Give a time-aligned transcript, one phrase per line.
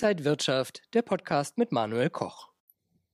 [0.00, 2.50] Inside Wirtschaft, der Podcast mit Manuel Koch.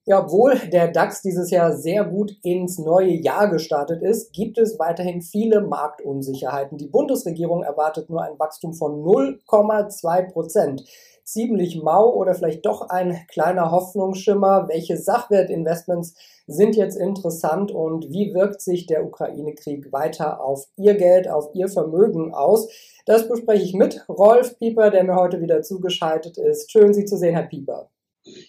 [0.05, 4.79] Ja, obwohl der DAX dieses Jahr sehr gut ins neue Jahr gestartet ist, gibt es
[4.79, 6.77] weiterhin viele Marktunsicherheiten.
[6.77, 10.85] Die Bundesregierung erwartet nur ein Wachstum von 0,2 Prozent
[11.25, 14.69] ziemlich mau oder vielleicht doch ein kleiner Hoffnungsschimmer?
[14.69, 16.15] Welche Sachwertinvestments
[16.47, 21.69] sind jetzt interessant und wie wirkt sich der Ukraine-Krieg weiter auf Ihr Geld, auf Ihr
[21.69, 22.69] Vermögen aus?
[23.07, 26.71] Das bespreche ich mit Rolf Pieper, der mir heute wieder zugeschaltet ist.
[26.71, 27.91] Schön, Sie zu sehen, Herr Pieper.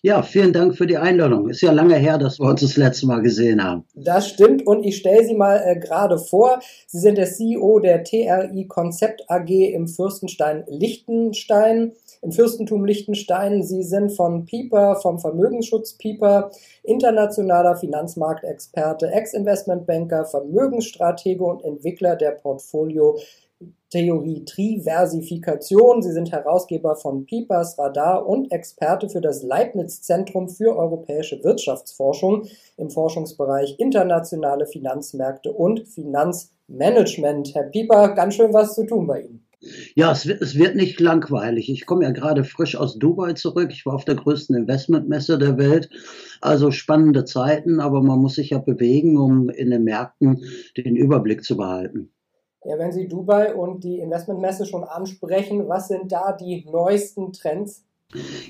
[0.02, 1.50] Ja, vielen Dank für die Einladung.
[1.50, 3.84] Ist ja lange her, dass wir uns das letzte Mal gesehen haben.
[3.94, 6.60] Das stimmt und ich stelle Sie mal äh, gerade vor.
[6.88, 11.92] Sie sind der CEO der TRI Konzept AG im Fürstenstein Liechtenstein
[12.26, 13.64] im Fürstentum Liechtenstein.
[13.64, 16.50] Sie sind von Pieper, vom Vermögensschutz Pieper,
[16.84, 23.20] internationaler Finanzmarktexperte, Ex-Investmentbanker, Vermögensstratege und Entwickler der Portfolio
[23.92, 26.02] Theorie Triversifikation.
[26.02, 32.48] Sie sind Herausgeber von Piepers Radar und Experte für das Leibniz Zentrum für europäische Wirtschaftsforschung
[32.78, 37.54] im Forschungsbereich internationale Finanzmärkte und Finanzmanagement.
[37.54, 39.45] Herr Pieper, ganz schön was zu tun bei Ihnen.
[39.96, 41.70] Ja, es wird, es wird nicht langweilig.
[41.70, 43.70] Ich komme ja gerade frisch aus Dubai zurück.
[43.72, 45.90] Ich war auf der größten Investmentmesse der Welt.
[46.42, 50.44] Also spannende Zeiten, aber man muss sich ja bewegen, um in den Märkten
[50.78, 52.12] den Überblick zu behalten.
[52.64, 57.86] Ja, wenn Sie Dubai und die Investmentmesse schon ansprechen, was sind da die neuesten Trends?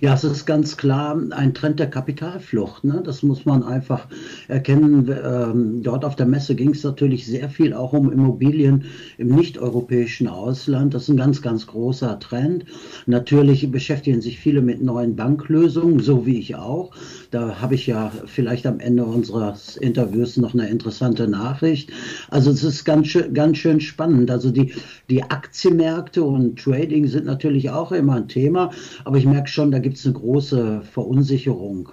[0.01, 2.83] Ja, es ist ganz klar ein Trend der Kapitalflucht.
[2.83, 3.01] Ne?
[3.03, 4.07] Das muss man einfach
[4.47, 5.09] erkennen.
[5.23, 8.83] Ähm, dort auf der Messe ging es natürlich sehr viel auch um Immobilien
[9.17, 10.93] im nicht-europäischen Ausland.
[10.93, 12.65] Das ist ein ganz, ganz großer Trend.
[13.05, 16.91] Natürlich beschäftigen sich viele mit neuen Banklösungen, so wie ich auch.
[17.31, 21.91] Da habe ich ja vielleicht am Ende unseres Interviews noch eine interessante Nachricht.
[22.29, 24.29] Also es ist ganz schön, ganz schön spannend.
[24.29, 24.73] Also die,
[25.09, 28.71] die Aktienmärkte und Trading sind natürlich auch immer ein Thema,
[29.05, 31.89] aber ich merke schon, da gibt es eine große Verunsicherung.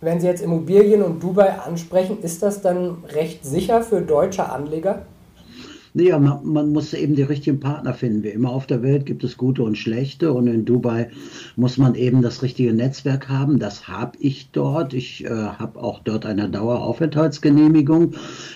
[0.00, 5.06] Wenn Sie jetzt Immobilien und Dubai ansprechen, ist das dann recht sicher für deutsche Anleger?
[5.98, 8.22] Nee, man, man, muss eben die richtigen Partner finden.
[8.22, 11.10] Wie immer auf der Welt gibt es gute und schlechte und in Dubai
[11.56, 13.58] muss man eben das richtige Netzwerk haben.
[13.58, 14.94] Das habe ich dort.
[14.94, 18.12] Ich äh, habe auch dort eine Daueraufenthaltsgenehmigung,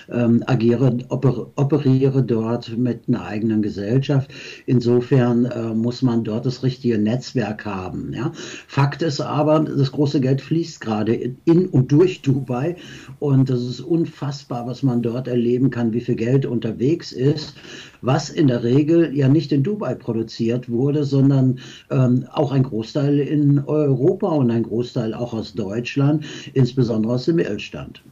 [0.09, 4.31] ähm, agiere, oper, operiere dort mit einer eigenen Gesellschaft.
[4.65, 8.13] Insofern äh, muss man dort das richtige Netzwerk haben.
[8.13, 8.31] Ja?
[8.69, 12.77] Fakt ist aber, das große Geld fließt gerade in und durch Dubai
[13.19, 17.55] und das ist unfassbar, was man dort erleben kann, wie viel Geld unterwegs ist ist,
[18.01, 23.19] was in der Regel ja nicht in Dubai produziert wurde, sondern ähm, auch ein Großteil
[23.19, 28.03] in Europa und ein Großteil auch aus Deutschland, insbesondere aus dem Mittelstand.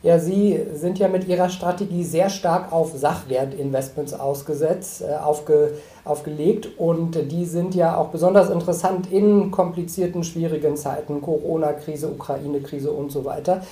[0.00, 5.72] Ja, Sie sind ja mit Ihrer Strategie sehr stark auf Sachwertinvestments ausgesetzt, äh, aufge,
[6.04, 13.10] aufgelegt und die sind ja auch besonders interessant in komplizierten, schwierigen Zeiten, Corona-Krise, Ukraine-Krise und
[13.10, 13.62] so weiter.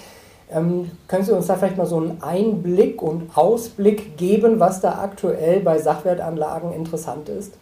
[0.51, 5.01] Ähm, können Sie uns da vielleicht mal so einen Einblick und Ausblick geben, was da
[5.03, 7.55] aktuell bei Sachwertanlagen interessant ist?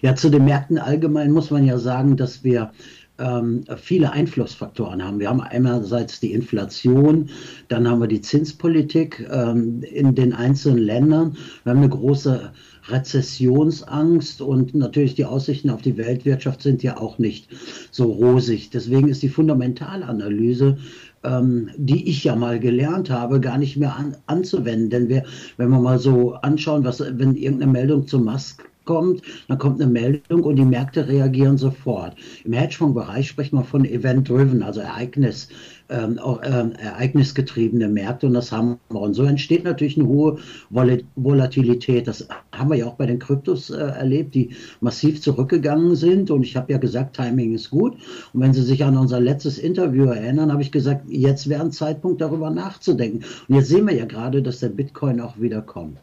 [0.00, 2.72] Ja, zu den Märkten allgemein muss man ja sagen, dass wir
[3.18, 5.20] ähm, viele Einflussfaktoren haben.
[5.20, 7.30] Wir haben einerseits die Inflation,
[7.68, 11.36] dann haben wir die Zinspolitik ähm, in den einzelnen Ländern.
[11.64, 12.52] Wir haben eine große
[12.88, 17.48] Rezessionsangst und natürlich die Aussichten auf die Weltwirtschaft sind ja auch nicht
[17.90, 18.70] so rosig.
[18.70, 20.78] Deswegen ist die Fundamentalanalyse
[21.24, 24.90] ähm, die ich ja mal gelernt habe, gar nicht mehr an, anzuwenden.
[24.90, 25.24] Denn wir,
[25.56, 29.90] wenn wir mal so anschauen, was, wenn irgendeine Meldung zu Musk kommt, dann kommt eine
[29.90, 32.16] Meldung und die Märkte reagieren sofort.
[32.44, 35.48] Im Hedgefonds-Bereich spricht man von Event-Driven, also Ereignis,
[35.92, 39.00] ähm, ähm, ereignisgetriebene Märkte und das haben wir.
[39.00, 40.38] Und so entsteht natürlich eine hohe
[40.70, 42.08] Vol Volatilität.
[42.08, 44.50] Das haben wir ja auch bei den Kryptos äh, erlebt, die
[44.80, 46.30] massiv zurückgegangen sind.
[46.30, 47.96] Und ich habe ja gesagt, Timing ist gut.
[48.32, 51.72] Und wenn Sie sich an unser letztes Interview erinnern, habe ich gesagt, jetzt wäre ein
[51.72, 53.24] Zeitpunkt, darüber nachzudenken.
[53.48, 55.98] Und jetzt sehen wir ja gerade, dass der Bitcoin auch wieder kommt.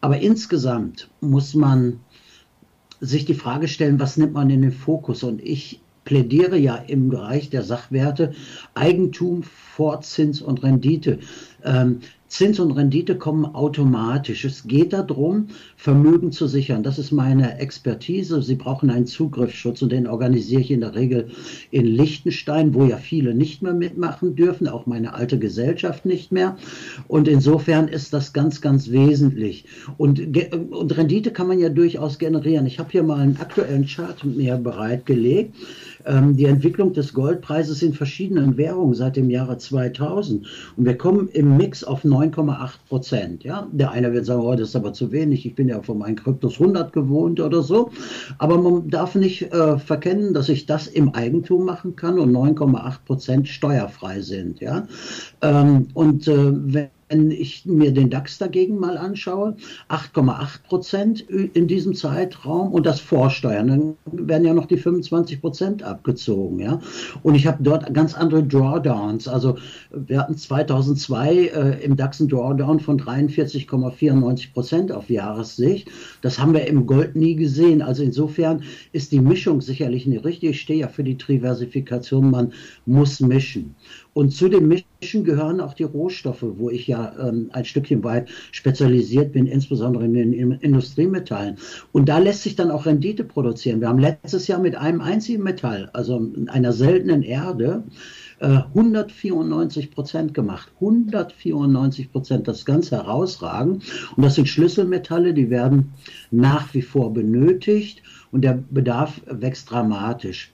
[0.00, 2.00] Aber insgesamt muss man
[3.04, 5.22] sich die Frage stellen, was nimmt man in den Fokus?
[5.22, 8.32] Und ich plädiere ja im Bereich der Sachwerte
[8.74, 11.18] Eigentum vor Zins und Rendite.
[11.64, 12.00] Ähm,
[12.34, 14.44] Zins und Rendite kommen automatisch.
[14.44, 15.46] Es geht darum,
[15.76, 16.82] Vermögen zu sichern.
[16.82, 18.42] Das ist meine Expertise.
[18.42, 21.28] Sie brauchen einen Zugriffsschutz und den organisiere ich in der Regel
[21.70, 26.56] in Liechtenstein, wo ja viele nicht mehr mitmachen dürfen, auch meine alte Gesellschaft nicht mehr.
[27.06, 29.66] Und insofern ist das ganz, ganz wesentlich.
[29.96, 30.18] Und,
[30.72, 32.66] und Rendite kann man ja durchaus generieren.
[32.66, 35.54] Ich habe hier mal einen aktuellen Chart mir bereitgelegt.
[36.06, 40.46] Ähm, die Entwicklung des Goldpreises in verschiedenen Währungen seit dem Jahre 2000
[40.76, 43.44] und wir kommen im Mix auf 9,8 Prozent.
[43.44, 43.68] Ja?
[43.72, 46.16] Der eine wird sagen, oh, das ist aber zu wenig, ich bin ja von meinen
[46.16, 47.90] Kryptos 100 gewohnt oder so,
[48.38, 53.04] aber man darf nicht äh, verkennen, dass ich das im Eigentum machen kann und 9,8
[53.04, 54.60] Prozent steuerfrei sind.
[54.60, 54.86] Ja?
[55.42, 59.56] Ähm, und äh, wenn wenn ich mir den DAX dagegen mal anschaue,
[59.88, 63.96] 8,8 Prozent in diesem Zeitraum und das Vorsteuern, dann
[64.26, 66.58] werden ja noch die 25 Prozent abgezogen.
[66.60, 66.80] Ja?
[67.22, 69.28] Und ich habe dort ganz andere Drawdowns.
[69.28, 69.56] Also
[69.92, 75.88] wir hatten 2002 äh, im DAX einen Drawdown von 43,94 Prozent auf Jahressicht.
[76.22, 77.82] Das haben wir im Gold nie gesehen.
[77.82, 78.62] Also insofern
[78.92, 80.50] ist die Mischung sicherlich nicht richtig.
[80.50, 82.52] Ich stehe ja für die Diversifikation, man
[82.86, 83.74] muss mischen.
[84.14, 88.28] Und zu den Mischen gehören auch die Rohstoffe, wo ich ja ähm, ein Stückchen weit
[88.52, 91.56] spezialisiert bin, insbesondere in den Industriemetallen.
[91.92, 93.80] Und da lässt sich dann auch Rendite produzieren.
[93.80, 97.84] Wir haben letztes Jahr mit einem einzigen Metall, also einer seltenen Erde,
[98.40, 100.70] 194 äh, Prozent gemacht.
[100.76, 103.84] 194 Prozent, das ist ganz herausragend.
[104.16, 105.92] Und das sind Schlüsselmetalle, die werden
[106.30, 108.02] nach wie vor benötigt
[108.32, 110.53] und der Bedarf wächst dramatisch.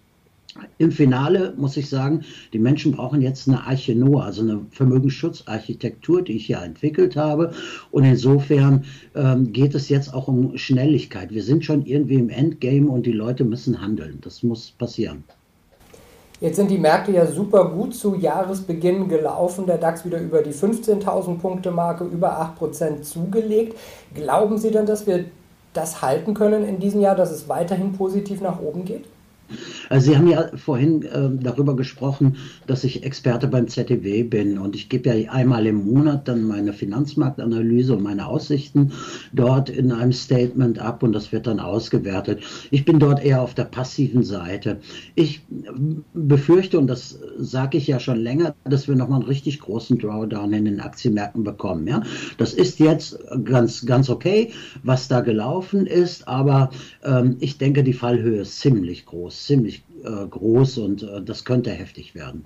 [0.79, 2.23] Im Finale muss ich sagen,
[2.53, 7.53] die Menschen brauchen jetzt eine Arche Noah, also eine Vermögensschutzarchitektur, die ich ja entwickelt habe.
[7.91, 8.85] Und insofern
[9.15, 11.31] ähm, geht es jetzt auch um Schnelligkeit.
[11.31, 14.19] Wir sind schon irgendwie im Endgame und die Leute müssen handeln.
[14.23, 15.25] Das muss passieren.
[16.41, 19.67] Jetzt sind die Märkte ja super gut zu Jahresbeginn gelaufen.
[19.67, 23.77] Der DAX wieder über die 15.000 Punkte Marke, über 8% zugelegt.
[24.15, 25.27] Glauben Sie denn, dass wir
[25.75, 29.05] das halten können in diesem Jahr, dass es weiterhin positiv nach oben geht?
[29.91, 32.37] Also Sie haben ja vorhin äh, darüber gesprochen,
[32.69, 36.73] dass ich Experte beim ZDW bin und ich gebe ja einmal im Monat dann meine
[36.73, 38.93] Finanzmarktanalyse und meine Aussichten
[39.33, 42.41] dort in einem Statement ab und das wird dann ausgewertet.
[42.71, 44.79] Ich bin dort eher auf der passiven Seite.
[45.17, 45.43] Ich
[46.15, 50.53] befürchte, und das sage ich ja schon länger, dass wir nochmal einen richtig großen Drawdown
[50.53, 51.89] in den Aktienmärkten bekommen.
[51.89, 52.05] Ja?
[52.39, 54.53] Das ist jetzt ganz, ganz okay,
[54.85, 56.71] was da gelaufen ist, aber
[57.03, 62.14] ähm, ich denke, die Fallhöhe ist ziemlich groß, ziemlich groß und äh, das könnte heftig
[62.14, 62.44] werden.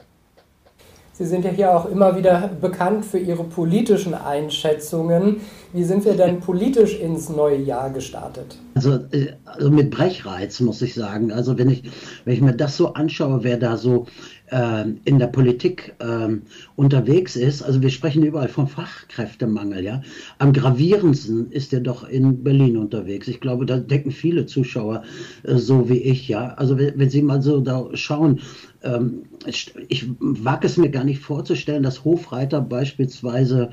[1.17, 5.37] Sie sind ja hier auch immer wieder bekannt für Ihre politischen Einschätzungen.
[5.73, 8.59] Wie sind wir denn politisch ins neue Jahr gestartet?
[8.75, 11.31] Also, äh, also mit Brechreiz muss ich sagen.
[11.31, 11.85] Also wenn ich,
[12.25, 14.07] wenn ich mir das so anschaue, wer da so
[14.51, 16.29] äh, in der Politik äh,
[16.77, 20.03] unterwegs ist, also wir sprechen überall vom Fachkräftemangel, ja.
[20.39, 23.29] Am gravierendsten ist er doch in Berlin unterwegs.
[23.29, 25.03] Ich glaube, da denken viele Zuschauer
[25.43, 26.55] äh, so wie ich, ja.
[26.55, 28.41] Also wenn, wenn Sie mal so da schauen,
[28.83, 29.75] ähm, ich
[30.21, 33.71] wage es mir gar nicht vorzustellen, dass Hofreiter beispielsweise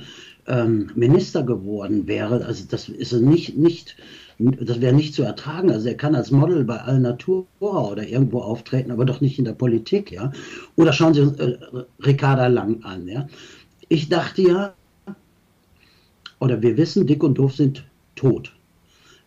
[0.47, 2.45] ähm, Minister geworden wäre.
[2.45, 3.95] Also das ist nicht, nicht,
[4.45, 5.71] das wäre nicht zu ertragen.
[5.71, 9.53] Also er kann als Model bei Allnatura oder irgendwo auftreten, aber doch nicht in der
[9.53, 10.31] Politik, ja.
[10.75, 11.57] Oder schauen Sie uns äh,
[12.05, 13.27] Ricarda Lang an, ja.
[13.89, 14.73] Ich dachte ja,
[16.39, 17.85] oder wir wissen, Dick und Doof sind
[18.15, 18.53] tot.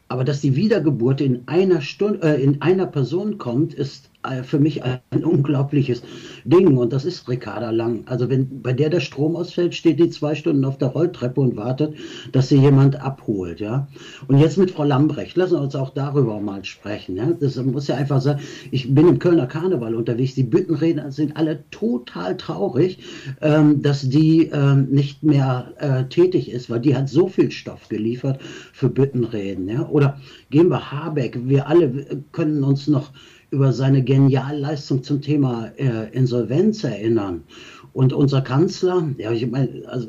[0.08, 4.10] Aber dass die Wiedergeburt in einer Stunde, äh, in einer Person kommt, ist
[4.42, 6.02] für mich ein unglaubliches
[6.44, 6.76] Ding.
[6.76, 8.04] Und das ist Ricarda Lang.
[8.06, 11.56] Also wenn bei der der Strom ausfällt, steht die zwei Stunden auf der Rolltreppe und
[11.56, 11.94] wartet,
[12.32, 13.60] dass sie jemand abholt.
[13.60, 13.88] Ja.
[14.28, 17.16] Und jetzt mit Frau Lambrecht, lassen wir uns auch darüber mal sprechen.
[17.16, 17.32] Ja.
[17.38, 18.38] Das muss ja einfach sein.
[18.70, 20.34] Ich bin im Kölner Karneval unterwegs.
[20.34, 22.98] Die Büttenredner sind alle total traurig,
[23.40, 27.88] ähm, dass die ähm, nicht mehr äh, tätig ist, weil die hat so viel Stoff
[27.88, 28.40] geliefert
[28.72, 29.68] für Büttenreden.
[29.68, 29.88] Ja.
[29.88, 30.18] Oder
[30.50, 31.38] gehen wir Habeck.
[31.46, 33.10] Wir alle können uns noch
[33.54, 37.44] über seine Genialleistung zum Thema äh, Insolvenz erinnern.
[37.92, 40.08] Und unser Kanzler, ja, ich meine, also,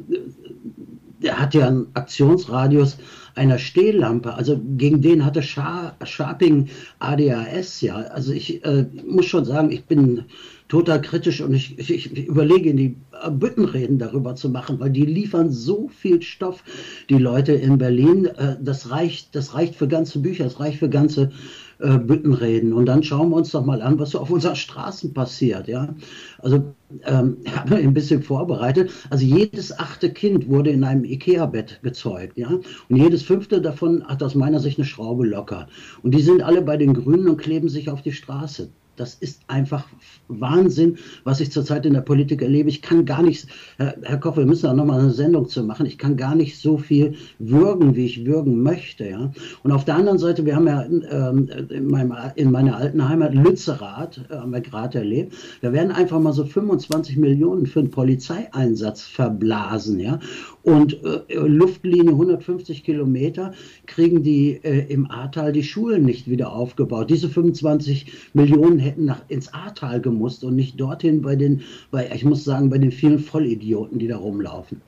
[1.22, 2.98] der hat ja einen Aktionsradius
[3.36, 4.34] einer Stehlampe.
[4.34, 7.96] Also gegen den hatte Sharping ADHS ja.
[7.96, 10.24] Also ich äh, muss schon sagen, ich bin
[10.68, 12.96] total kritisch und ich, ich, ich überlege, die
[13.30, 16.64] Büttenreden darüber zu machen, weil die liefern so viel Stoff,
[17.10, 18.26] die Leute in Berlin.
[18.26, 21.32] Äh, das reicht, das reicht für ganze Bücher, das reicht für ganze
[21.80, 22.74] äh, Büttenreden.
[22.74, 25.68] Und dann schauen wir uns doch mal an, was so auf unseren Straßen passiert.
[25.68, 25.94] Ja?
[26.40, 26.74] Also
[27.06, 28.92] ähm, habe ein bisschen vorbereitet.
[29.10, 32.38] Also jedes achte Kind wurde in einem Ikea-Bett gezeugt.
[32.38, 32.50] Ja?
[32.90, 35.68] Und jedes fünfte davon hat aus meiner Sicht eine Schraube locker.
[36.02, 38.70] Und die sind alle bei den Grünen und kleben sich auf die Straße.
[38.96, 39.86] Das ist einfach
[40.28, 42.70] Wahnsinn, was ich zurzeit in der Politik erlebe.
[42.70, 43.48] Ich kann gar nicht,
[43.78, 45.86] Herr, Herr Koch, wir müssen da nochmal eine Sendung zu machen.
[45.86, 49.10] Ich kann gar nicht so viel würgen, wie ich würgen möchte.
[49.10, 49.32] Ja?
[49.64, 53.34] Und auf der anderen Seite, wir haben ja ähm, in, meinem, in meiner alten Heimat
[53.34, 57.92] Lützerath, äh, haben wir gerade erlebt, da werden einfach mal so 25 Millionen für einen
[57.92, 60.00] Polizeieinsatz verblasen.
[60.00, 60.20] Ja?
[60.64, 63.54] Und äh, Luftlinie 150 Kilometer
[63.86, 67.10] kriegen die äh, im Ahrtal die Schulen nicht wieder aufgebaut.
[67.10, 72.24] Diese 25 Millionen hätten nach, ins Ahrtal gemusst und nicht dorthin bei den, bei, ich
[72.24, 74.82] muss sagen, bei den vielen Vollidioten, die da rumlaufen.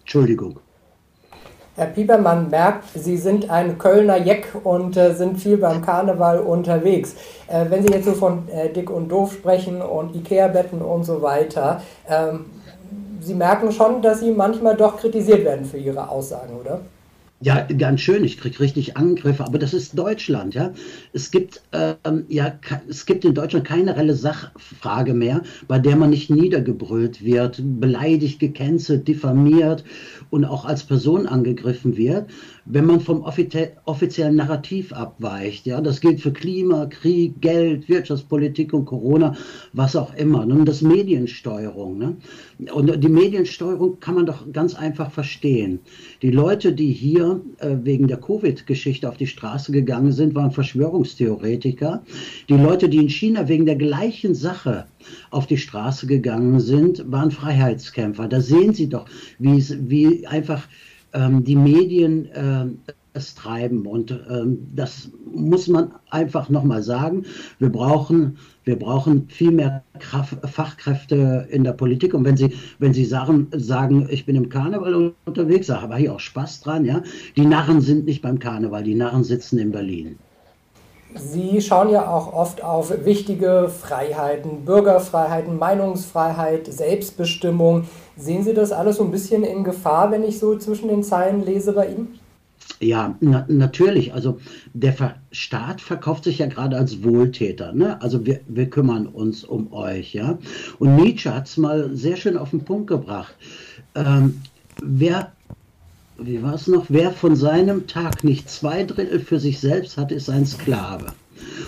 [0.00, 0.60] Entschuldigung.
[1.74, 6.38] Herr Pieper, man merkt, Sie sind ein Kölner Jeck und äh, sind viel beim Karneval
[6.40, 7.16] unterwegs.
[7.46, 11.22] Äh, wenn Sie jetzt so von äh, Dick und Doof sprechen und Ikea-Betten und so
[11.22, 12.44] weiter, ähm,
[13.20, 16.80] Sie merken schon, dass Sie manchmal doch kritisiert werden für Ihre Aussagen, oder?
[17.44, 18.22] Ja, ganz schön.
[18.22, 20.72] Ich kriege richtig Angriffe, aber das ist Deutschland, ja.
[21.12, 22.56] Es gibt ähm, ja,
[22.88, 28.38] es gibt in Deutschland keine reelle Sachfrage mehr, bei der man nicht niedergebrüllt wird, beleidigt,
[28.38, 29.82] gecancelt, diffamiert
[30.30, 32.30] und auch als Person angegriffen wird,
[32.64, 35.66] wenn man vom offiziellen Narrativ abweicht.
[35.66, 39.36] Ja, das gilt für Klima, Krieg, Geld, Wirtschaftspolitik und Corona,
[39.72, 40.46] was auch immer.
[40.46, 41.98] Nun, das Mediensteuerung.
[41.98, 42.16] Ne?
[42.72, 45.80] Und die Mediensteuerung kann man doch ganz einfach verstehen.
[46.22, 52.04] Die Leute, die hier äh, wegen der Covid-Geschichte auf die Straße gegangen sind, waren Verschwörungstheoretiker.
[52.48, 54.86] Die Leute, die in China wegen der gleichen Sache
[55.30, 58.28] auf die Straße gegangen sind, waren Freiheitskämpfer.
[58.28, 59.06] Da sehen Sie doch,
[59.38, 60.68] wie einfach
[61.14, 62.66] ähm, die Medien äh,
[63.14, 63.86] es treiben.
[63.86, 67.24] Und ähm, das muss man einfach nochmal sagen.
[67.58, 72.14] Wir brauchen, wir brauchen viel mehr Kraft, Fachkräfte in der Politik.
[72.14, 76.20] Und wenn Sie, wenn Sie sagen, sagen, ich bin im Karneval unterwegs, habe ich auch
[76.20, 77.02] Spaß dran, ja.
[77.36, 80.18] Die Narren sind nicht beim Karneval, die Narren sitzen in Berlin.
[81.14, 87.84] Sie schauen ja auch oft auf wichtige Freiheiten, Bürgerfreiheiten, Meinungsfreiheit, Selbstbestimmung.
[88.16, 91.44] Sehen Sie das alles so ein bisschen in Gefahr, wenn ich so zwischen den Zeilen
[91.44, 92.18] lese bei Ihnen?
[92.80, 94.12] Ja, na, natürlich.
[94.12, 94.38] Also
[94.74, 97.72] der Ver Staat verkauft sich ja gerade als Wohltäter.
[97.72, 98.00] Ne?
[98.02, 100.14] Also wir, wir kümmern uns um euch.
[100.14, 100.38] Ja?
[100.78, 103.34] Und Nietzsche hat es mal sehr schön auf den Punkt gebracht.
[103.94, 104.42] Ähm,
[104.82, 105.32] wer,
[106.18, 106.86] wie war es noch?
[106.88, 111.06] Wer von seinem Tag nicht zwei Drittel für sich selbst hat, ist ein Sklave.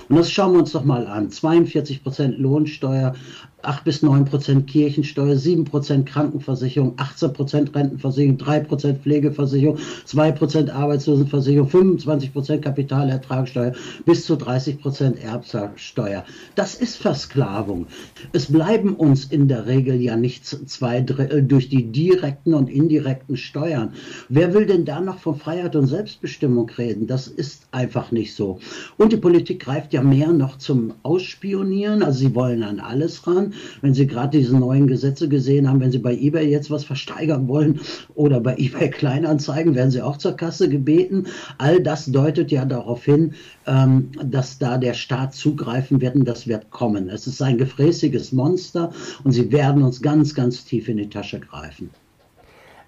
[0.09, 1.31] Und das schauen wir uns doch mal an.
[1.31, 3.15] 42 Prozent Lohnsteuer,
[3.65, 10.33] 8 bis 9 Prozent Kirchensteuer, 7 Prozent Krankenversicherung, 18 Prozent Rentenversicherung, 3 Prozent Pflegeversicherung, 2
[10.33, 13.73] Prozent Arbeitslosenversicherung, 25 Prozent Kapitalertragssteuer,
[14.05, 16.25] bis zu 30 Prozent Erbsteuer.
[16.55, 17.87] Das ist Versklavung.
[18.33, 23.37] Es bleiben uns in der Regel ja nicht zwei Drittel durch die direkten und indirekten
[23.37, 23.93] Steuern.
[24.29, 27.07] Wer will denn da noch von Freiheit und Selbstbestimmung reden?
[27.07, 28.59] Das ist einfach nicht so.
[28.97, 32.03] Und die Politik greift ja mehr noch zum Ausspionieren.
[32.03, 35.93] Also sie wollen an alles ran wenn Sie gerade diese neuen Gesetze gesehen haben, wenn
[35.93, 37.81] Sie bei eBay jetzt was versteigern wollen
[38.15, 41.27] oder bei eBay Kleinanzeigen, werden Sie auch zur Kasse gebeten.
[41.59, 43.35] All das deutet ja darauf hin,
[43.67, 47.09] ähm, dass da der Staat zugreifen wird und das wird kommen.
[47.09, 48.93] Es ist ein gefräßiges Monster
[49.25, 51.91] und sie werden uns ganz, ganz tief in die Tasche greifen.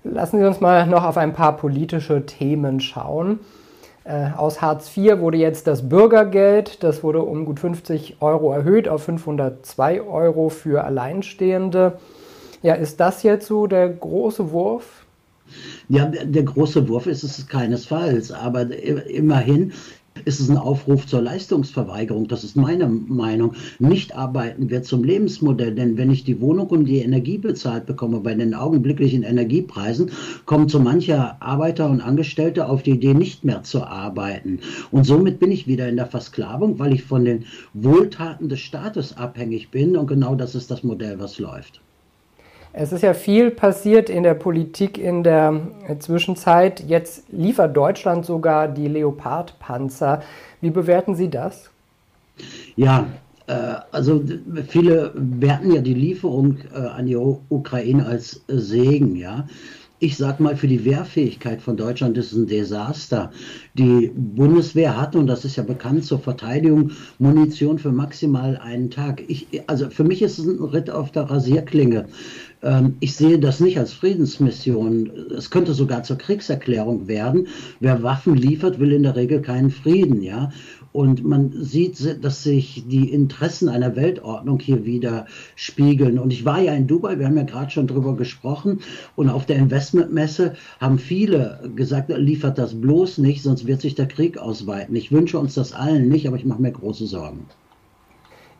[0.05, 3.41] Lassen Sie uns mal noch auf ein paar politische Themen schauen.
[4.07, 8.89] Äh, aus Hartz IV wurde jetzt das Bürgergeld, das wurde um gut 50 Euro erhöht
[8.89, 11.99] auf 502 Euro für Alleinstehende.
[12.63, 15.05] Ja, ist das jetzt so der große Wurf?
[15.89, 18.71] Ja, der große Wurf ist es keinesfalls, aber
[19.09, 19.73] immerhin
[20.25, 22.29] ist es ein Aufruf zur Leistungsverweigerung.
[22.29, 23.55] Das ist meine Meinung.
[23.79, 28.21] Nicht arbeiten wird zum Lebensmodell, denn wenn ich die Wohnung und die Energie bezahlt bekomme
[28.21, 30.11] bei den augenblicklichen Energiepreisen,
[30.45, 34.61] kommen so mancher Arbeiter und Angestellte auf die Idee, nicht mehr zu arbeiten.
[34.91, 37.45] Und somit bin ich wieder in der Versklavung, weil ich von den
[37.75, 39.97] Wohltaten des Staates abhängig bin.
[39.97, 41.81] Und genau das ist das Modell, was läuft.
[42.79, 45.63] Es ist ja viel passiert in der Politik in der
[45.99, 46.85] Zwischenzeit.
[46.87, 50.21] Jetzt liefert Deutschland sogar die Leopard-Panzer.
[50.61, 51.71] Wie bewerten Sie das?
[52.77, 53.07] Ja,
[53.47, 54.23] äh, also
[54.69, 59.47] viele werten ja die Lieferung äh, an die Ukraine als Segen, ja
[59.99, 63.31] ich sag mal, für die Wehrfähigkeit von Deutschland ist es ein Desaster.
[63.75, 69.23] Die Bundeswehr hat, und das ist ja bekannt zur Verteidigung, Munition für maximal einen Tag.
[69.29, 72.07] Ich, also für mich ist es ein Ritt auf der Rasierklinge.
[72.63, 75.11] Ähm, ich sehe das nicht als Friedensmission.
[75.37, 77.49] Es könnte sogar zur Kriegserklärung werden.
[77.81, 80.51] Wer Waffen liefert, will in der Regel keinen Frieden, ja.
[80.97, 86.19] Und man sieht, dass sich die Interessen einer Weltordnung hier wieder spiegeln.
[86.19, 88.81] Und ich war ja in Dubai, wir haben ja gerade schon drüber gesprochen.
[89.15, 94.09] Und auf der Investmentmesse haben viele gesagt, liefert das bloß nicht, sonst wird sich der
[94.09, 94.97] Krieg ausweiten.
[94.97, 97.45] Ich wünsche uns das allen nicht, aber ich mache mir große Sorgen.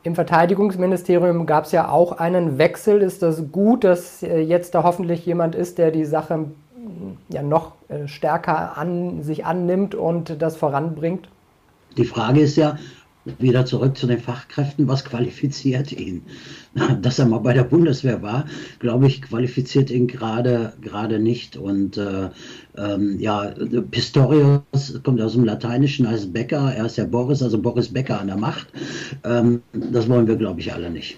[0.03, 3.01] Im Verteidigungsministerium gab es ja auch einen Wechsel.
[3.01, 6.51] Ist das gut, dass äh, jetzt da hoffentlich jemand ist, der die Sache
[7.29, 11.29] ja noch äh, stärker an sich annimmt und das voranbringt?
[11.97, 12.77] Die Frage ist ja,
[13.39, 16.23] wieder zurück zu den Fachkräften, was qualifiziert ihn?
[17.01, 18.45] Dass er mal bei der Bundeswehr war,
[18.79, 21.57] glaube ich, qualifiziert ihn gerade gerade nicht.
[21.57, 22.29] Und äh,
[22.77, 23.51] ähm, ja,
[23.91, 28.27] Pistorius kommt aus dem Lateinischen, heißt Becker, er ist ja Boris, also Boris Becker an
[28.27, 28.67] der Macht.
[29.23, 31.17] Ähm, das wollen wir, glaube ich, alle nicht.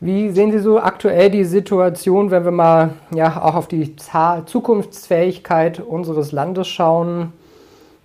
[0.00, 3.96] Wie sehen Sie so aktuell die Situation, wenn wir mal ja auch auf die
[4.44, 7.32] Zukunftsfähigkeit unseres Landes schauen?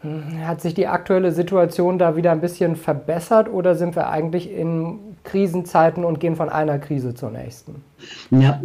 [0.01, 4.49] Hm, hat sich die aktuelle Situation da wieder ein bisschen verbessert oder sind wir eigentlich
[4.51, 7.83] in Krisenzeiten und gehen von einer Krise zur nächsten?
[8.31, 8.61] Ja,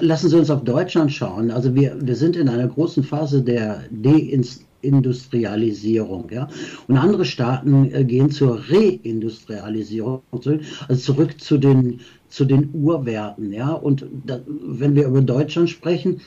[0.00, 1.52] lassen Sie uns auf Deutschland schauen.
[1.52, 6.28] Also wir, wir sind in einer großen Phase der Deindustrialisierung.
[6.30, 6.48] Ja?
[6.88, 13.52] Und andere Staaten äh, gehen zur Reindustrialisierung zurück, also zurück zu den, zu den Urwerten.
[13.52, 13.72] Ja?
[13.72, 16.20] Und da, wenn wir über Deutschland sprechen,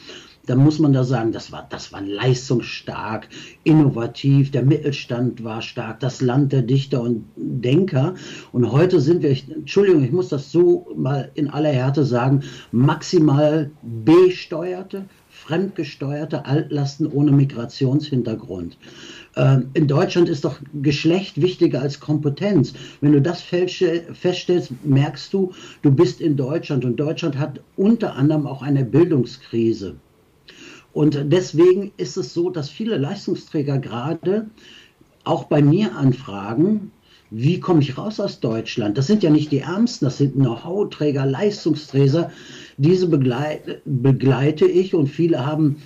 [0.45, 3.27] dann muss man da sagen, das war, das war leistungsstark,
[3.63, 8.15] innovativ, der Mittelstand war stark, das Land der Dichter und Denker.
[8.51, 13.71] Und heute sind wir, Entschuldigung, ich muss das so mal in aller Härte sagen, maximal
[13.81, 18.77] besteuerte, fremdgesteuerte Altlasten ohne Migrationshintergrund.
[19.35, 22.73] Ähm, in Deutschland ist doch Geschlecht wichtiger als Kompetenz.
[23.01, 28.47] Wenn du das feststellst, merkst du, du bist in Deutschland und Deutschland hat unter anderem
[28.47, 29.97] auch eine Bildungskrise.
[30.95, 34.49] Und deswegen ist es so, dass viele Leistungsträger gerade
[35.25, 36.93] auch bei mir anfragen,
[37.29, 38.97] wie komme ich raus aus Deutschland?
[38.97, 42.31] Das sind ja nicht die Ärmsten, das sind Know-how-Träger, Leistungsträger.
[42.77, 45.77] Diese begleite, begleite ich und viele haben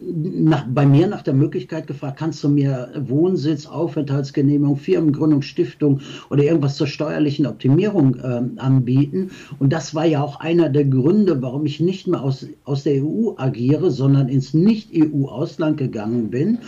[0.00, 6.42] nach, bei mir nach der Möglichkeit gefragt, kannst du mir Wohnsitz, Aufenthaltsgenehmigung, Firmengründung, Stiftung oder
[6.42, 9.30] irgendwas zur steuerlichen Optimierung äh, anbieten.
[9.58, 13.04] Und das war ja auch einer der Gründe, warum ich nicht mehr aus, aus der
[13.04, 16.58] EU agiere, sondern ins Nicht-EU-Ausland gegangen bin.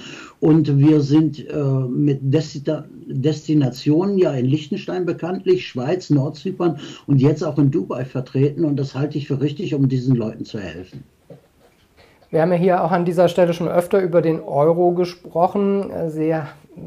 [0.43, 7.45] Und wir sind äh, mit Destina Destinationen ja in Liechtenstein bekanntlich, Schweiz, Nordzypern und jetzt
[7.45, 8.65] auch in Dubai vertreten.
[8.65, 11.05] Und das halte ich für richtig, um diesen Leuten zu helfen.
[12.31, 15.93] Wir haben ja hier auch an dieser Stelle schon öfter über den Euro gesprochen.
[16.09, 16.35] Sie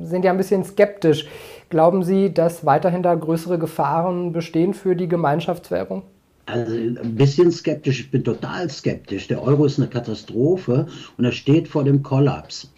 [0.03, 1.25] sind ja ein bisschen skeptisch.
[1.69, 6.03] Glauben Sie, dass weiterhin da größere Gefahren bestehen für die Gemeinschaftswährung?
[6.47, 9.29] Also ein bisschen skeptisch, ich bin total skeptisch.
[9.29, 12.69] Der Euro ist eine Katastrophe und er steht vor dem Kollaps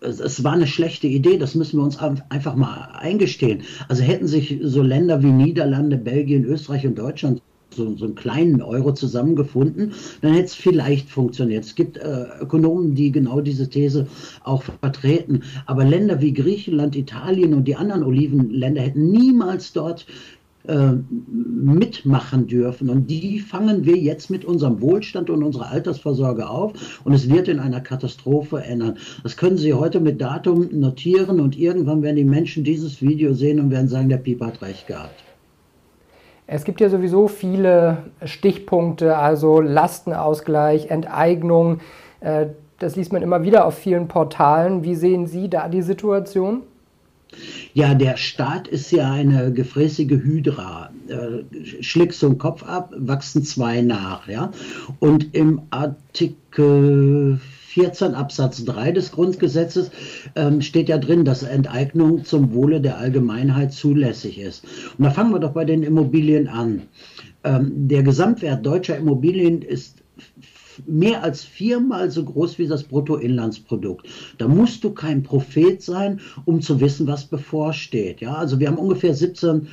[0.00, 3.62] es war eine schlechte Idee, das müssen wir uns einfach mal eingestehen.
[3.88, 7.40] Also hätten sich so Länder wie Niederlande, Belgien, Österreich und Deutschland
[7.76, 11.64] so, so einen kleinen Euro zusammengefunden, dann hätte es vielleicht funktioniert.
[11.64, 14.06] Es gibt äh, Ökonomen, die genau diese These
[14.44, 15.42] auch vertreten.
[15.66, 20.06] Aber Länder wie Griechenland, Italien und die anderen Olivenländer hätten niemals dort
[20.68, 20.92] äh,
[21.28, 22.90] mitmachen dürfen.
[22.90, 27.00] Und die fangen wir jetzt mit unserem Wohlstand und unserer Altersvorsorge auf.
[27.04, 28.98] Und es wird in einer Katastrophe ändern.
[29.22, 33.60] Das können Sie heute mit Datum notieren und irgendwann werden die Menschen dieses Video sehen
[33.60, 35.22] und werden sagen, der Pieper hat recht gehabt.
[36.48, 41.80] Es gibt ja sowieso viele Stichpunkte, also Lastenausgleich, Enteignung.
[42.20, 42.46] Äh,
[42.78, 44.84] das liest man immer wieder auf vielen Portalen.
[44.84, 46.62] Wie sehen Sie da die Situation?
[47.74, 50.90] Ja, der Staat ist ja eine gefräßige Hydra.
[51.08, 54.28] Äh, schlägst so einen Kopf ab, wachsen zwei nach.
[54.28, 54.50] Ja?
[55.00, 57.40] Und im Artikel
[57.76, 59.90] 14 Absatz 3 des Grundgesetzes
[60.34, 64.64] ähm, steht ja drin, dass Enteignung zum Wohle der Allgemeinheit zulässig ist.
[64.96, 66.82] Und da fangen wir doch bei den Immobilien an.
[67.44, 69.98] Ähm, der Gesamtwert deutscher Immobilien ist
[70.86, 74.06] mehr als viermal so groß wie das Bruttoinlandsprodukt.
[74.38, 78.20] Da musst du kein Prophet sein, um zu wissen, was bevorsteht.
[78.20, 79.68] Ja, also wir haben ungefähr 17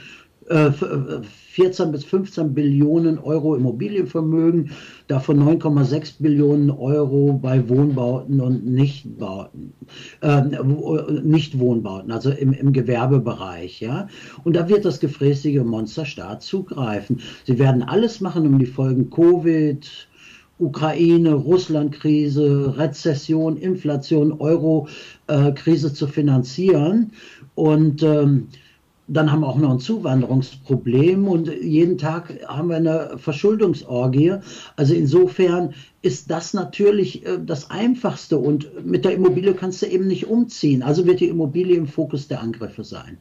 [0.45, 4.71] 14 bis 15 Billionen Euro Immobilienvermögen,
[5.07, 9.73] davon 9,6 Billionen Euro bei Wohnbauten und Nichtbauten,
[10.21, 10.41] äh,
[11.21, 13.79] Nichtwohnbauten, also im, im Gewerbebereich.
[13.79, 14.07] Ja?
[14.43, 17.21] Und da wird das gefräßige Monsterstaat zugreifen.
[17.45, 20.07] Sie werden alles machen, um die Folgen Covid,
[20.63, 27.11] Ukraine, Russland-Krise, Rezession, Inflation, Euro-Krise zu finanzieren.
[27.55, 28.47] Und ähm,
[29.07, 34.35] dann haben wir auch noch ein Zuwanderungsproblem und jeden Tag haben wir eine Verschuldungsorgie.
[34.77, 40.07] Also insofern ist das natürlich äh, das Einfachste und mit der Immobilie kannst du eben
[40.07, 40.83] nicht umziehen.
[40.83, 43.17] Also wird die Immobilie im Fokus der Angriffe sein.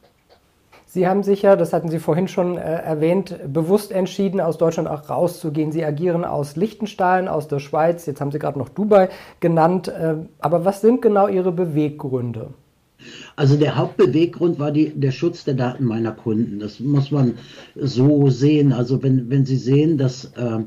[0.93, 4.87] Sie haben sich ja, das hatten Sie vorhin schon äh, erwähnt, bewusst entschieden, aus Deutschland
[4.87, 5.71] auch rauszugehen.
[5.71, 9.87] Sie agieren aus Liechtenstein, aus der Schweiz, jetzt haben Sie gerade noch Dubai genannt.
[9.87, 12.53] Äh, aber was sind genau Ihre Beweggründe?
[13.35, 16.59] Also der Hauptbeweggrund war die, der Schutz der Daten meiner Kunden.
[16.59, 17.35] Das muss man
[17.75, 18.73] so sehen.
[18.73, 20.59] Also wenn, wenn Sie sehen, dass äh,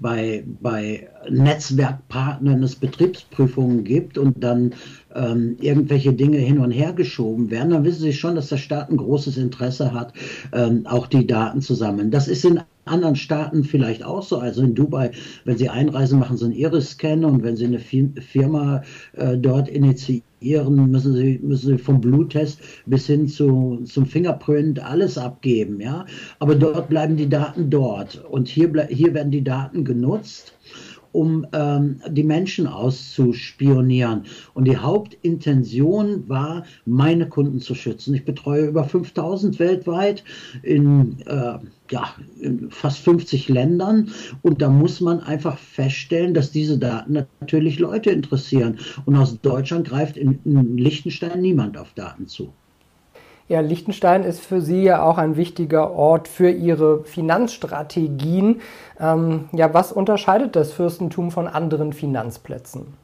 [0.00, 4.74] bei, bei Netzwerkpartnern es Betriebsprüfungen gibt und dann
[5.14, 8.90] ähm, irgendwelche Dinge hin und her geschoben werden, dann wissen Sie schon, dass der Staat
[8.90, 10.12] ein großes Interesse hat,
[10.52, 12.10] ähm, auch die Daten zu sammeln.
[12.10, 14.38] Das ist in anderen Staaten vielleicht auch so.
[14.38, 15.12] Also in Dubai,
[15.44, 20.24] wenn Sie einreisen, machen Sie einen Iris-Scan und wenn Sie eine Firma äh, dort initiieren,
[20.40, 25.80] müssen Sie, müssen Sie vom Bluttest bis hin zu, zum Fingerprint alles abgeben.
[25.80, 26.06] Ja?
[26.38, 30.54] Aber dort bleiben die Daten dort und hier, hier werden die Daten genutzt
[31.12, 34.24] um ähm, die Menschen auszuspionieren.
[34.54, 38.14] Und die Hauptintention war, meine Kunden zu schützen.
[38.14, 40.24] Ich betreue über 5000 weltweit
[40.62, 41.58] in, äh,
[41.90, 44.10] ja, in fast 50 Ländern.
[44.42, 48.78] Und da muss man einfach feststellen, dass diese Daten natürlich Leute interessieren.
[49.06, 52.52] Und aus Deutschland greift in, in Liechtenstein niemand auf Daten zu.
[53.48, 58.60] Ja, Liechtenstein ist für Sie ja auch ein wichtiger Ort für Ihre Finanzstrategien.
[59.00, 62.98] Ähm, ja, was unterscheidet das Fürstentum von anderen Finanzplätzen?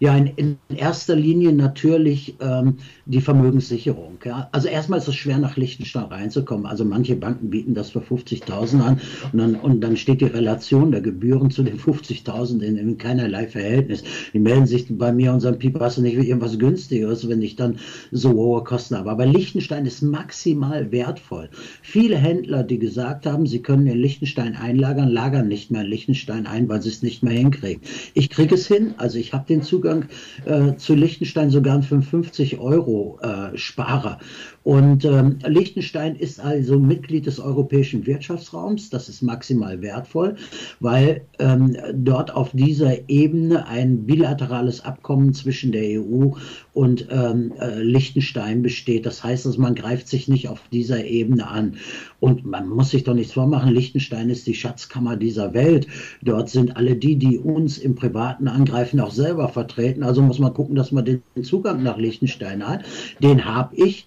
[0.00, 4.18] Ja, in, in erster Linie natürlich ähm, die Vermögenssicherung.
[4.24, 4.48] Ja.
[4.52, 6.66] Also erstmal ist es schwer, nach Liechtenstein reinzukommen.
[6.66, 9.00] Also manche Banken bieten das für 50.000 an
[9.32, 13.46] und dann, und dann steht die Relation der Gebühren zu den 50.000 in, in, keinerlei
[13.46, 14.02] Verhältnis.
[14.32, 17.56] Die melden sich bei mir und sagen, Pieper, hast du nicht irgendwas günstigeres, wenn ich
[17.56, 17.78] dann
[18.10, 19.10] so hohe Kosten habe.
[19.10, 21.48] Aber Liechtenstein ist maximal wertvoll.
[21.82, 26.46] Viele Händler, die gesagt haben, sie können in Liechtenstein einlagern, lagern nicht mehr in Liechtenstein
[26.46, 27.82] ein, weil sie es nicht mehr hinkriegen.
[28.14, 30.08] Ich kriege es hin, also ich habe den Zugang Zugang
[30.44, 33.18] äh, zu Liechtenstein sogar für 50 Euro
[33.54, 34.18] äh.
[34.64, 38.88] Und ähm, Liechtenstein ist also Mitglied des europäischen Wirtschaftsraums.
[38.88, 40.36] Das ist maximal wertvoll,
[40.80, 46.30] weil ähm, dort auf dieser Ebene ein bilaterales Abkommen zwischen der EU
[46.72, 49.04] und ähm, äh, Liechtenstein besteht.
[49.04, 51.76] Das heißt, dass man greift sich nicht auf dieser Ebene an.
[52.18, 53.70] Und man muss sich doch nichts vormachen.
[53.70, 55.86] Liechtenstein ist die Schatzkammer dieser Welt.
[56.22, 60.02] Dort sind alle die, die uns im Privaten angreifen, auch selber vertreten.
[60.02, 62.82] Also muss man gucken, dass man den Zugang nach Liechtenstein hat.
[63.20, 64.06] Den habe ich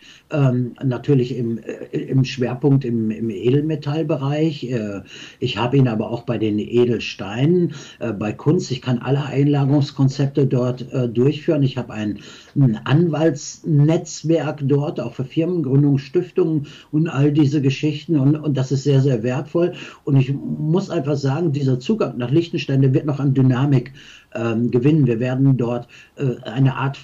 [0.49, 4.63] ähm, natürlich im, äh, im Schwerpunkt im, im Edelmetallbereich.
[4.71, 5.01] Äh,
[5.39, 8.71] ich habe ihn aber auch bei den Edelsteinen, äh, bei Kunst.
[8.71, 11.63] Ich kann alle Einlagerungskonzepte dort äh, durchführen.
[11.63, 12.19] Ich habe ein,
[12.55, 18.17] ein, Anwaltsnetzwerk dort, auch für Firmengründungen, Stiftungen und all diese Geschichten.
[18.17, 19.73] Und, und das ist sehr, sehr wertvoll.
[20.03, 23.93] Und ich muss einfach sagen, dieser Zugang nach Liechtenstein, der wird noch an Dynamik
[24.33, 25.07] ähm, gewinnen.
[25.07, 26.97] Wir werden dort äh, eine Art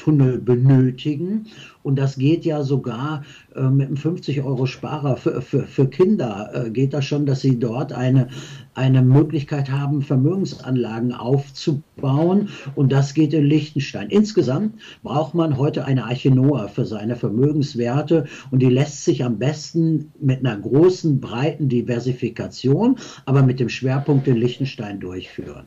[0.00, 1.46] Fluchttunnel benötigen.
[1.82, 3.22] Und das geht ja sogar
[3.54, 7.92] äh, mit einem 50-Euro-Sparer für, für, für Kinder, äh, geht das schon, dass sie dort
[7.92, 8.28] eine,
[8.74, 12.48] eine Möglichkeit haben, Vermögensanlagen aufzubauen.
[12.74, 14.10] Und das geht in Liechtenstein.
[14.10, 18.26] Insgesamt braucht man heute eine Arche Noah für seine Vermögenswerte.
[18.50, 24.28] Und die lässt sich am besten mit einer großen, breiten Diversifikation, aber mit dem Schwerpunkt
[24.28, 25.66] in Liechtenstein durchführen.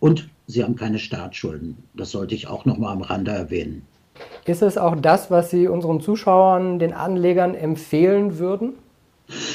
[0.00, 1.76] Und sie haben keine Staatsschulden.
[1.94, 3.82] Das sollte ich auch noch mal am Rande erwähnen.
[4.44, 8.74] Ist es auch das, was Sie unseren Zuschauern, den Anlegern empfehlen würden?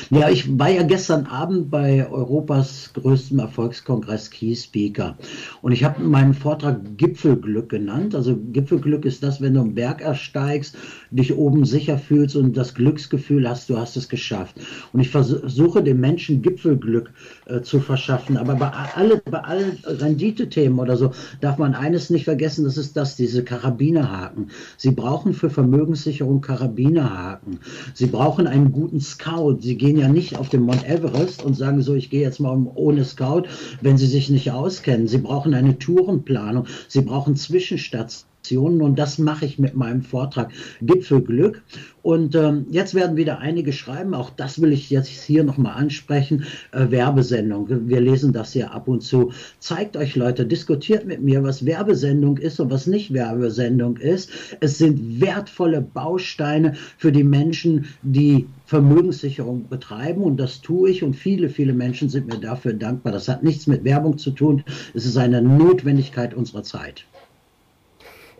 [0.09, 5.17] Ja, ich war ja gestern Abend bei Europas größtem Erfolgskongress Key Speaker
[5.61, 8.15] und ich habe meinen Vortrag Gipfelglück genannt.
[8.15, 10.75] Also Gipfelglück ist das, wenn du einen Berg ersteigst,
[11.11, 14.55] dich oben sicher fühlst und das Glücksgefühl hast, du hast es geschafft.
[14.93, 17.11] Und ich versuche den Menschen Gipfelglück
[17.45, 18.37] äh, zu verschaffen.
[18.37, 22.97] Aber bei, alle, bei allen Renditethemen oder so darf man eines nicht vergessen, das ist
[22.97, 24.51] das, diese Karabinerhaken.
[24.77, 27.59] Sie brauchen für Vermögenssicherung Karabinerhaken.
[27.93, 29.59] Sie brauchen einen guten Scout.
[29.61, 32.57] Sie gehen ja nicht auf den Mount Everest und sagen so, ich gehe jetzt mal
[32.75, 33.43] ohne Scout,
[33.81, 35.07] wenn sie sich nicht auskennen.
[35.07, 36.65] Sie brauchen eine Tourenplanung.
[36.87, 38.27] Sie brauchen Zwischenstationen.
[38.55, 41.61] Und das mache ich mit meinem Vortrag Gipfelglück.
[42.07, 46.45] Und ähm, jetzt werden wieder einige schreiben, auch das will ich jetzt hier nochmal ansprechen,
[46.71, 47.67] äh, Werbesendung.
[47.89, 49.33] Wir lesen das ja ab und zu.
[49.59, 54.29] Zeigt euch Leute, diskutiert mit mir, was Werbesendung ist und was nicht Werbesendung ist.
[54.61, 61.13] Es sind wertvolle Bausteine für die Menschen, die Vermögenssicherung betreiben und das tue ich und
[61.13, 63.11] viele, viele Menschen sind mir dafür dankbar.
[63.11, 64.63] Das hat nichts mit Werbung zu tun.
[64.93, 67.05] Es ist eine Notwendigkeit unserer Zeit.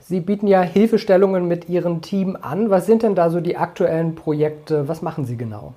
[0.10, 2.70] Sie bieten ja Hilfestellungen mit Ihrem Team an.
[2.70, 4.88] Was sind denn da so die aktuellen Projekte?
[4.88, 5.74] Was machen Sie genau?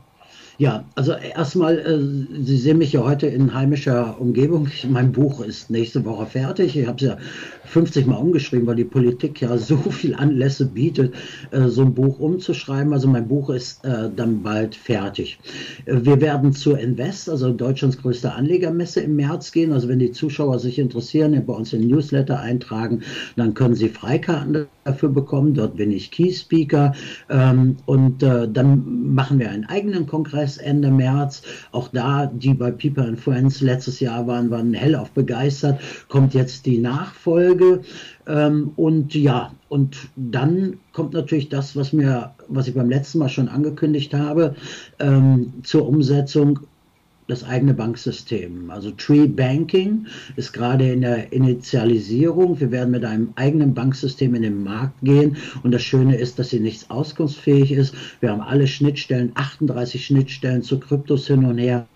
[0.60, 4.68] Ja, also erstmal, äh, Sie sehen mich ja heute in heimischer Umgebung.
[4.90, 6.76] Mein Buch ist nächste Woche fertig.
[6.76, 7.16] Ich habe es ja
[7.64, 11.14] 50 Mal umgeschrieben, weil die Politik ja so viel Anlässe bietet,
[11.50, 12.92] äh, so ein Buch umzuschreiben.
[12.92, 15.38] Also mein Buch ist äh, dann bald fertig.
[15.86, 19.72] Äh, wir werden zur Invest, also Deutschlands größte Anlegermesse im März gehen.
[19.72, 23.00] Also wenn die Zuschauer sich interessieren, bei uns den Newsletter eintragen,
[23.34, 25.54] dann können sie Freikarten dafür bekommen.
[25.54, 26.92] Dort bin ich Key Speaker.
[27.30, 31.42] Ähm, und äh, dann machen wir einen eigenen Kongress Ende März.
[31.72, 35.80] Auch da, die bei People and Friends letztes Jahr waren, waren hellauf begeistert.
[36.08, 37.82] Kommt jetzt die Nachfolge.
[38.26, 43.28] Ähm, und ja, und dann kommt natürlich das, was mir, was ich beim letzten Mal
[43.28, 44.54] schon angekündigt habe,
[44.98, 46.60] ähm, zur Umsetzung
[47.30, 48.70] das eigene Banksystem.
[48.70, 52.60] Also Tree Banking ist gerade in der Initialisierung.
[52.60, 55.36] Wir werden mit einem eigenen Banksystem in den Markt gehen.
[55.62, 57.94] Und das Schöne ist, dass sie nichts auskunftsfähig ist.
[58.20, 61.86] Wir haben alle Schnittstellen, 38 Schnittstellen zu Kryptos hin und her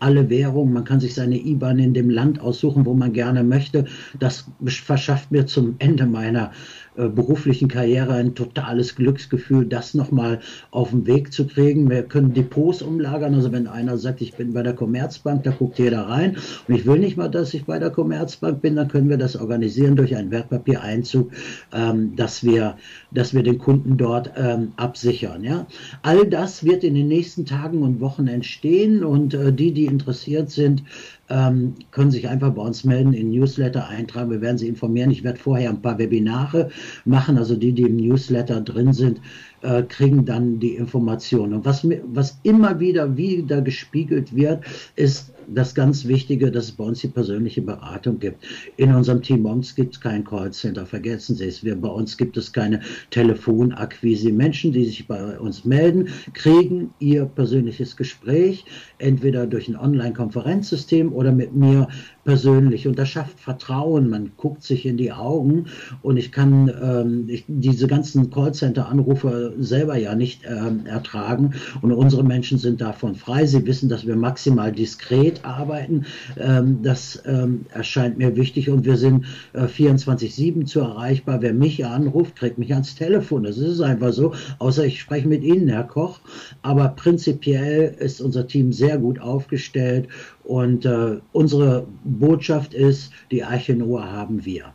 [0.00, 3.86] alle Währungen, man kann sich seine IBAN in dem Land aussuchen, wo man gerne möchte.
[4.18, 6.52] Das verschafft mir zum Ende meiner
[6.98, 10.40] äh, beruflichen Karriere ein totales Glücksgefühl, das nochmal
[10.72, 11.88] auf den Weg zu kriegen.
[11.88, 13.34] Wir können Depots umlagern.
[13.34, 16.86] Also wenn einer sagt, ich bin bei der Commerzbank, da guckt jeder rein und ich
[16.86, 20.16] will nicht mal, dass ich bei der Commerzbank bin, dann können wir das organisieren durch
[20.16, 21.30] einen Wertpapiereinzug,
[21.72, 22.76] ähm, dass, wir,
[23.12, 25.44] dass wir den Kunden dort ähm, absichern.
[25.44, 25.66] Ja?
[26.02, 30.50] All das wird in den nächsten Tagen und Wochen entstehen und äh, die, die interessiert
[30.50, 30.82] sind,
[31.30, 34.30] ähm, können sich einfach bei uns melden, in Newsletter eintragen.
[34.30, 35.10] Wir werden Sie informieren.
[35.10, 36.70] Ich werde vorher ein paar Webinare
[37.04, 37.36] machen.
[37.36, 39.20] Also die, die im Newsletter drin sind,
[39.62, 41.54] äh, kriegen dann die Informationen.
[41.54, 44.64] Und was, was immer wieder wieder gespiegelt wird,
[44.96, 48.44] ist das ganz Wichtige, dass es bei uns die persönliche Beratung gibt.
[48.76, 51.64] In unserem Team uns gibt es kein Callcenter, vergessen Sie es.
[51.64, 54.30] Wir, bei uns gibt es keine Telefonakquise.
[54.30, 58.64] Menschen, die sich bei uns melden, kriegen ihr persönliches Gespräch,
[58.98, 61.88] entweder durch ein Online-Konferenzsystem oder mit mir
[62.24, 62.86] persönlich.
[62.86, 64.10] Und das schafft Vertrauen.
[64.10, 65.66] Man guckt sich in die Augen
[66.02, 71.54] und ich kann ähm, ich, diese ganzen Callcenter-Anrufe selber ja nicht ähm, ertragen.
[71.82, 73.46] Und unsere Menschen sind davon frei.
[73.46, 76.06] Sie wissen, dass wir maximal diskret arbeiten.
[76.36, 81.42] Ähm, das ähm, erscheint mir wichtig und wir sind äh, 24-7 zu erreichbar.
[81.42, 83.44] Wer mich anruft, kriegt mich ans Telefon.
[83.44, 86.20] Das ist einfach so, außer ich spreche mit Ihnen, Herr Koch.
[86.62, 90.08] Aber prinzipiell ist unser Team sehr gut aufgestellt
[90.44, 94.72] und äh, unsere Botschaft ist, die Arche Noah haben wir.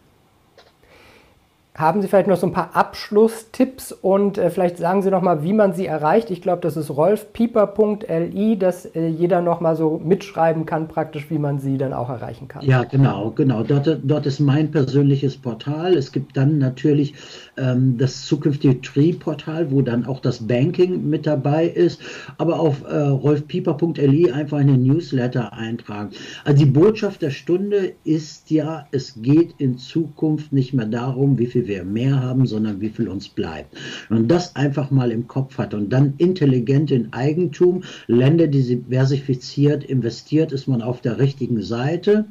[1.75, 5.41] Haben Sie vielleicht noch so ein paar Abschlusstipps und äh, vielleicht sagen Sie noch mal,
[5.41, 6.29] wie man Sie erreicht.
[6.29, 11.39] Ich glaube, das ist rolfpieper.li, dass äh, jeder noch mal so mitschreiben kann, praktisch, wie
[11.39, 12.63] man Sie dann auch erreichen kann.
[12.63, 13.63] Ja, genau, genau.
[13.63, 15.95] Dort, dort ist mein persönliches Portal.
[15.97, 17.15] Es gibt dann natürlich
[17.57, 22.01] ähm, das zukünftige Tree-Portal, wo dann auch das Banking mit dabei ist.
[22.37, 26.11] Aber auf äh, rolfpieper.li einfach in den Newsletter eintragen.
[26.45, 31.47] Also die Botschaft der Stunde ist ja, es geht in Zukunft nicht mehr darum, wie
[31.47, 33.75] viel viel wir mehr haben, sondern wie viel uns bleibt.
[34.09, 40.51] Und das einfach mal im Kopf hat und dann intelligent in Eigentum, Länder diversifiziert, investiert,
[40.51, 42.25] ist man auf der richtigen Seite.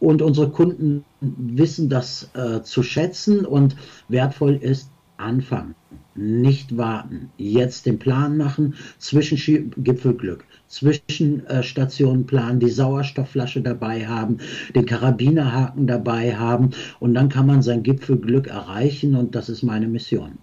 [0.00, 3.76] Und unsere Kunden wissen das äh, zu schätzen und
[4.08, 5.74] wertvoll ist, anfangen,
[6.14, 14.38] nicht warten, jetzt den Plan machen, Zwischengipfelglück, Zwischenstationen planen, die Sauerstoffflasche dabei haben,
[14.74, 19.88] den Karabinerhaken dabei haben und dann kann man sein Gipfelglück erreichen und das ist meine
[19.88, 20.38] Mission.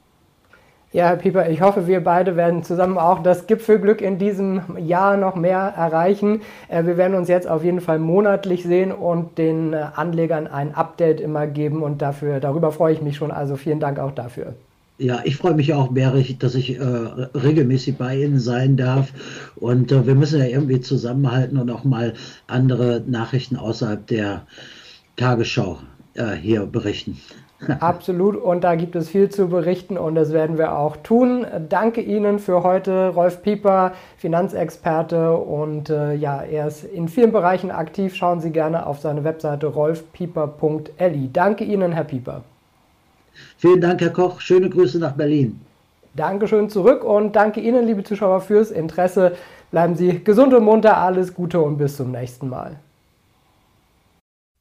[0.94, 5.18] Ja, Herr Pieper, ich hoffe, wir beide werden zusammen auch das Gipfelglück in diesem Jahr
[5.18, 6.42] noch mehr erreichen.
[6.68, 10.76] Äh, wir werden uns jetzt auf jeden Fall monatlich sehen und den äh, Anlegern ein
[10.76, 13.32] Update immer geben und dafür, darüber freue ich mich schon.
[13.32, 14.54] Also vielen Dank auch dafür.
[15.00, 19.12] Ja, ich freue mich auch, Berich, dass ich äh, regelmäßig bei Ihnen sein darf.
[19.56, 22.14] Und äh, wir müssen ja irgendwie zusammenhalten und auch mal
[22.46, 24.46] andere Nachrichten außerhalb der
[25.16, 25.80] Tagesschau
[26.14, 27.18] äh, hier berichten.
[27.80, 28.36] Absolut.
[28.36, 31.46] Und da gibt es viel zu berichten und das werden wir auch tun.
[31.70, 37.72] Danke Ihnen für heute, Rolf Pieper, Finanzexperte und äh, ja, er ist in vielen Bereichen
[37.72, 38.16] aktiv.
[38.16, 41.30] Schauen Sie gerne auf seine Webseite rolfpieper.li.
[41.32, 42.42] Danke Ihnen, Herr Pieper.
[43.58, 44.40] Vielen Dank, Herr Koch.
[44.42, 45.60] Schöne Grüße nach Berlin.
[46.16, 49.36] Dankeschön zurück und danke Ihnen, liebe Zuschauer, fürs Interesse.
[49.72, 52.78] Bleiben Sie gesund und munter, alles Gute und bis zum nächsten Mal.